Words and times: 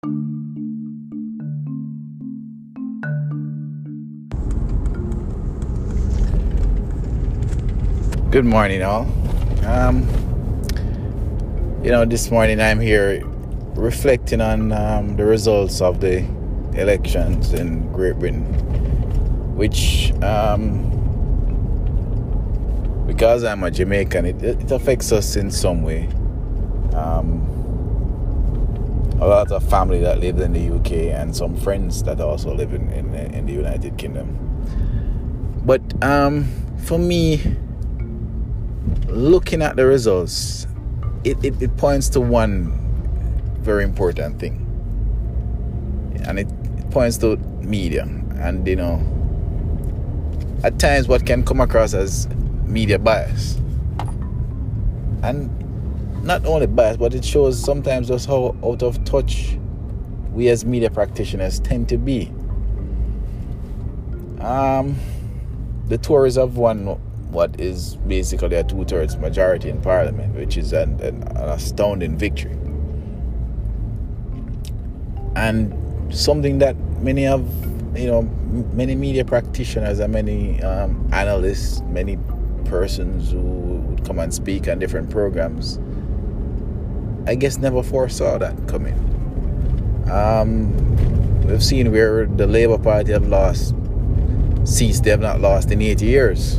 Good 0.00 0.12
morning, 8.44 8.84
all. 8.84 9.08
Um, 9.64 10.02
you 11.82 11.90
know, 11.90 12.04
this 12.04 12.30
morning 12.30 12.60
I'm 12.60 12.78
here 12.78 13.24
reflecting 13.74 14.40
on 14.40 14.70
um, 14.70 15.16
the 15.16 15.24
results 15.24 15.80
of 15.80 16.00
the 16.00 16.18
elections 16.74 17.52
in 17.52 17.92
Great 17.92 18.20
Britain, 18.20 18.44
which, 19.56 20.12
um, 20.22 20.84
because 23.08 23.42
I'm 23.42 23.64
a 23.64 23.70
Jamaican, 23.72 24.26
it, 24.26 24.40
it 24.44 24.70
affects 24.70 25.10
us 25.10 25.34
in 25.34 25.50
some 25.50 25.82
way. 25.82 26.06
Um, 26.94 27.57
a 29.20 29.26
lot 29.26 29.50
of 29.50 29.68
family 29.68 30.00
that 30.00 30.20
live 30.20 30.38
in 30.38 30.52
the 30.52 30.70
UK 30.76 31.12
and 31.14 31.34
some 31.34 31.56
friends 31.56 32.02
that 32.04 32.20
also 32.20 32.54
live 32.54 32.72
in, 32.72 32.88
in, 32.90 33.14
in 33.14 33.46
the 33.46 33.52
United 33.52 33.98
Kingdom. 33.98 34.36
But 35.64 35.82
um, 36.02 36.44
for 36.84 36.98
me, 36.98 37.42
looking 39.08 39.60
at 39.60 39.76
the 39.76 39.86
results, 39.86 40.66
it, 41.24 41.44
it, 41.44 41.60
it 41.60 41.76
points 41.76 42.08
to 42.10 42.20
one 42.20 42.74
very 43.60 43.84
important 43.84 44.38
thing. 44.38 44.64
And 46.26 46.38
it, 46.38 46.48
it 46.78 46.90
points 46.90 47.18
to 47.18 47.36
media. 47.60 48.02
And, 48.36 48.66
you 48.66 48.76
know, 48.76 49.02
at 50.62 50.78
times 50.78 51.08
what 51.08 51.26
can 51.26 51.44
come 51.44 51.60
across 51.60 51.92
as 51.92 52.28
media 52.64 52.98
bias. 52.98 53.56
And 55.22 55.50
not 56.28 56.44
only 56.44 56.66
bias, 56.66 56.98
but 56.98 57.14
it 57.14 57.24
shows 57.24 57.58
sometimes 57.58 58.08
just 58.08 58.26
how 58.26 58.54
out 58.62 58.82
of 58.82 59.02
touch 59.04 59.58
we 60.30 60.48
as 60.48 60.62
media 60.62 60.90
practitioners 60.90 61.58
tend 61.58 61.88
to 61.88 61.96
be. 61.96 62.30
Um, 64.38 64.94
the 65.86 65.96
Tories 65.96 66.36
have 66.36 66.58
won 66.58 66.84
what 67.32 67.58
is 67.58 67.96
basically 68.06 68.56
a 68.56 68.62
two 68.62 68.84
thirds 68.84 69.16
majority 69.16 69.70
in 69.70 69.80
Parliament, 69.80 70.34
which 70.36 70.58
is 70.58 70.74
an, 70.74 71.00
an, 71.00 71.22
an, 71.22 71.36
astounding 71.48 72.18
victory. 72.18 72.52
And 75.34 75.74
something 76.14 76.58
that 76.58 76.76
many 77.00 77.26
of, 77.26 77.40
you 77.96 78.06
know, 78.06 78.22
many 78.74 78.94
media 78.94 79.24
practitioners 79.24 79.98
and 79.98 80.12
many 80.12 80.62
um, 80.62 81.08
analysts, 81.10 81.80
many 81.86 82.18
persons 82.66 83.30
who 83.30 83.40
would 83.40 84.04
come 84.04 84.18
and 84.18 84.32
speak 84.32 84.68
on 84.68 84.78
different 84.78 85.08
programs, 85.08 85.78
I 87.28 87.34
guess 87.34 87.58
never 87.58 87.82
foresaw 87.82 88.38
that 88.38 88.56
coming. 88.68 88.94
Um, 90.10 90.72
we've 91.46 91.62
seen 91.62 91.92
where 91.92 92.24
the 92.24 92.46
Labour 92.46 92.78
Party 92.78 93.12
have 93.12 93.28
lost 93.28 93.74
seats 94.64 95.00
they 95.00 95.10
have 95.10 95.20
not 95.20 95.38
lost 95.38 95.70
in 95.70 95.82
80 95.82 96.06
years. 96.06 96.58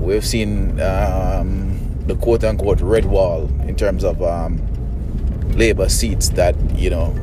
We've 0.00 0.26
seen 0.26 0.80
um, 0.80 1.78
the 2.08 2.16
quote 2.16 2.42
unquote 2.42 2.80
red 2.80 3.04
wall 3.04 3.44
in 3.62 3.76
terms 3.76 4.02
of 4.02 4.20
um, 4.20 4.58
Labour 5.52 5.88
seats 5.88 6.30
that 6.30 6.56
you 6.74 6.90
know 6.90 7.14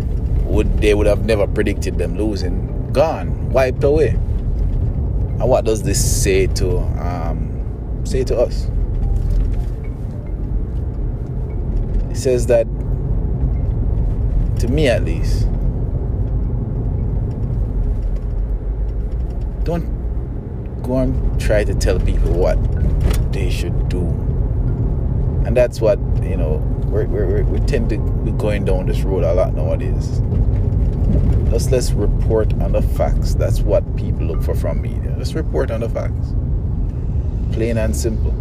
would 0.46 0.80
they 0.80 0.94
would 0.94 1.06
have 1.06 1.26
never 1.26 1.48
predicted 1.48 1.98
them 1.98 2.18
losing. 2.18 2.94
Gone 2.94 3.52
wiped 3.52 3.84
away. 3.84 4.12
And 4.12 5.50
what 5.50 5.66
does 5.66 5.84
this 5.84 6.00
say 6.00 6.48
to 6.48 6.78
um, 6.78 8.06
say 8.06 8.24
to 8.24 8.38
us 8.38 8.72
says 12.22 12.46
that 12.46 12.66
to 14.60 14.68
me 14.68 14.88
at 14.88 15.04
least 15.04 15.48
don't 19.64 19.88
go 20.84 20.98
and 20.98 21.42
try 21.42 21.64
to 21.64 21.74
tell 21.74 22.00
people 22.00 22.32
what 22.34 22.58
they 23.32 23.50
should 23.50 23.90
do. 23.90 24.02
And 25.46 25.58
that's 25.58 25.82
what, 25.82 25.98
you 26.22 26.38
know, 26.38 26.58
we're, 26.86 27.06
we're, 27.06 27.44
we 27.44 27.60
tend 27.62 27.90
to 27.90 27.98
be 27.98 28.32
going 28.32 28.66
down 28.66 28.86
this 28.86 29.02
road 29.02 29.24
a 29.24 29.34
lot 29.34 29.54
nowadays. 29.54 30.22
Just 31.50 31.72
let's 31.72 31.92
report 31.92 32.54
on 32.62 32.74
the 32.74 32.82
facts. 32.82 33.34
That's 33.34 33.62
what 33.62 33.84
people 33.96 34.26
look 34.26 34.44
for 34.44 34.56
from 34.56 34.82
media. 34.82 35.16
Let's 35.18 35.34
report 35.34 35.72
on 35.72 35.80
the 35.82 35.90
facts. 35.90 36.34
Plain 37.54 37.78
and 37.78 37.96
simple. 37.96 38.41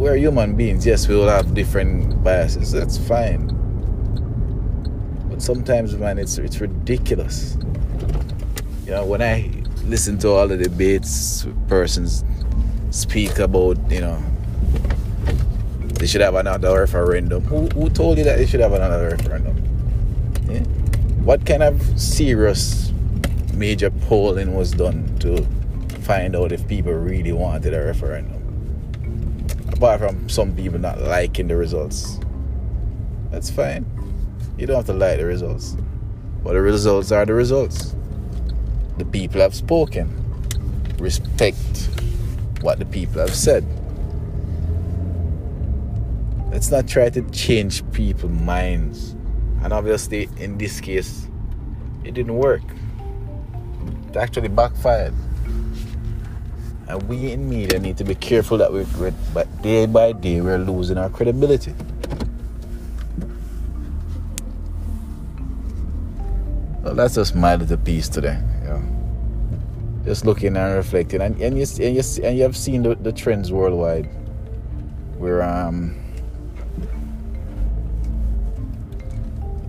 We're 0.00 0.16
human 0.16 0.56
beings. 0.56 0.86
Yes, 0.86 1.06
we 1.06 1.14
all 1.14 1.28
have 1.28 1.52
different 1.52 2.24
biases. 2.24 2.72
That's 2.72 2.96
fine. 2.96 3.48
But 5.28 5.42
sometimes, 5.42 5.94
man, 5.94 6.18
it's 6.18 6.38
it's 6.38 6.58
ridiculous. 6.58 7.58
You 8.86 8.92
know, 8.92 9.04
when 9.04 9.20
I 9.20 9.50
listen 9.84 10.16
to 10.20 10.30
all 10.30 10.48
the 10.48 10.56
debates, 10.56 11.46
persons 11.68 12.24
speak 12.88 13.38
about, 13.40 13.76
you 13.92 14.00
know, 14.00 14.18
they 15.98 16.06
should 16.06 16.22
have 16.22 16.34
another 16.34 16.80
referendum. 16.80 17.44
Who, 17.44 17.66
who 17.66 17.90
told 17.90 18.16
you 18.16 18.24
that 18.24 18.38
they 18.38 18.46
should 18.46 18.60
have 18.60 18.72
another 18.72 19.10
referendum? 19.10 19.54
Yeah? 20.48 20.60
What 21.28 21.44
kind 21.44 21.62
of 21.62 21.78
serious 22.00 22.90
major 23.52 23.90
polling 23.90 24.54
was 24.54 24.70
done 24.70 25.14
to 25.18 25.46
find 26.00 26.34
out 26.34 26.52
if 26.52 26.66
people 26.66 26.94
really 26.94 27.32
wanted 27.32 27.74
a 27.74 27.84
referendum? 27.84 28.39
Apart 29.80 30.00
from 30.00 30.28
some 30.28 30.54
people 30.54 30.78
not 30.78 31.00
liking 31.00 31.48
the 31.48 31.56
results. 31.56 32.20
That's 33.30 33.48
fine. 33.48 33.86
You 34.58 34.66
don't 34.66 34.76
have 34.76 34.84
to 34.86 34.92
like 34.92 35.16
the 35.16 35.24
results. 35.24 35.74
But 36.44 36.52
the 36.52 36.60
results 36.60 37.10
are 37.12 37.24
the 37.24 37.32
results 37.32 37.94
the 38.98 39.06
people 39.06 39.40
have 39.40 39.54
spoken. 39.54 40.06
Respect 40.98 41.56
what 42.60 42.78
the 42.78 42.84
people 42.84 43.22
have 43.22 43.34
said. 43.34 43.64
Let's 46.52 46.70
not 46.70 46.86
try 46.86 47.08
to 47.08 47.22
change 47.30 47.82
people's 47.92 48.32
minds. 48.32 49.12
And 49.62 49.72
obviously, 49.72 50.28
in 50.36 50.58
this 50.58 50.78
case, 50.82 51.26
it 52.04 52.12
didn't 52.12 52.36
work. 52.36 52.60
It 54.10 54.16
actually 54.16 54.48
backfired. 54.48 55.14
And 56.90 57.08
we 57.08 57.32
in 57.32 57.48
media 57.48 57.78
need 57.78 57.96
to 57.98 58.04
be 58.04 58.14
careful 58.14 58.58
that 58.58 58.72
we're, 58.72 58.86
but 59.32 59.62
day 59.62 59.86
by 59.86 60.12
day, 60.12 60.40
we're 60.40 60.58
losing 60.58 60.98
our 60.98 61.08
credibility. 61.08 61.74
Well, 66.82 66.94
that's 66.94 67.14
just 67.14 67.34
my 67.34 67.56
little 67.56 67.76
piece 67.76 68.08
today 68.08 68.42
just 70.04 70.24
looking 70.24 70.56
and 70.56 70.74
reflecting, 70.74 71.20
and 71.20 71.40
and 71.40 71.58
you 71.58 71.62
and 71.62 71.94
you, 71.94 72.02
and 72.24 72.36
you 72.36 72.42
have 72.42 72.56
seen 72.56 72.82
the, 72.82 72.94
the 72.96 73.12
trends 73.12 73.52
worldwide, 73.52 74.06
where 75.18 75.42
um 75.42 75.96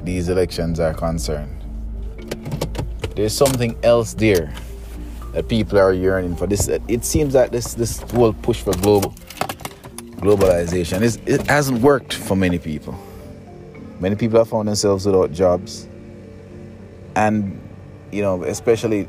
these 0.03 0.29
elections 0.29 0.79
are 0.79 0.93
concerned. 0.93 1.57
There's 3.15 3.35
something 3.35 3.77
else 3.83 4.13
there 4.13 4.53
that 5.33 5.47
people 5.47 5.79
are 5.79 5.93
yearning 5.93 6.35
for. 6.35 6.47
This 6.47 6.67
it 6.67 7.05
seems 7.05 7.33
that 7.33 7.51
this 7.51 7.73
this 7.73 7.99
whole 8.11 8.33
push 8.33 8.61
for 8.61 8.73
global 8.73 9.13
globalization 10.17 11.01
is 11.01 11.19
it 11.25 11.47
hasn't 11.47 11.81
worked 11.81 12.13
for 12.13 12.35
many 12.35 12.59
people. 12.59 12.95
Many 13.99 14.15
people 14.15 14.39
have 14.39 14.49
found 14.49 14.67
themselves 14.67 15.05
without 15.05 15.31
jobs, 15.31 15.87
and 17.15 17.59
you 18.11 18.21
know, 18.21 18.43
especially 18.43 19.07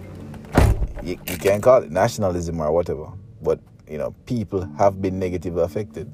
you, 1.02 1.18
you 1.26 1.38
can 1.38 1.60
call 1.60 1.82
it 1.82 1.90
nationalism 1.90 2.60
or 2.60 2.70
whatever, 2.72 3.10
but 3.40 3.60
you 3.88 3.98
know, 3.98 4.14
people 4.26 4.66
have 4.78 5.02
been 5.02 5.18
negatively 5.18 5.62
affected. 5.62 6.10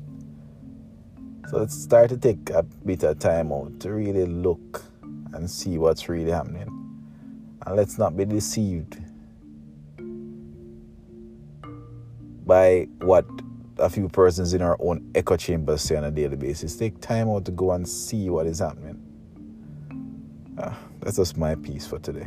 So 1.48 1.58
let's 1.58 1.80
start 1.80 2.10
to 2.10 2.18
take 2.18 2.50
a 2.50 2.62
bit 2.62 3.02
of 3.04 3.18
time 3.18 3.52
out 3.52 3.80
to 3.80 3.92
really 3.92 4.26
look 4.26 4.84
and 5.32 5.50
see 5.50 5.78
what's 5.78 6.08
really 6.08 6.30
happening. 6.30 6.68
And 7.66 7.76
let's 7.76 7.98
not 7.98 8.16
be 8.16 8.24
deceived 8.24 8.98
by 12.48 12.88
what 13.02 13.26
a 13.76 13.90
few 13.90 14.08
persons 14.08 14.54
in 14.54 14.62
our 14.62 14.76
own 14.80 15.08
echo 15.14 15.36
chambers 15.36 15.82
say 15.82 15.96
on 15.96 16.04
a 16.04 16.10
daily 16.10 16.34
basis. 16.34 16.74
Take 16.76 16.98
time 17.00 17.28
out 17.28 17.44
to 17.44 17.52
go 17.52 17.72
and 17.72 17.86
see 17.86 18.30
what 18.30 18.46
is 18.46 18.58
happening. 18.58 19.00
Uh, 20.58 20.74
that's 21.00 21.18
just 21.18 21.36
my 21.36 21.54
piece 21.54 21.86
for 21.86 21.98
today. 21.98 22.26